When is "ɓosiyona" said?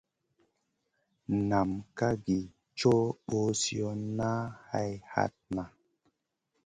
3.27-4.29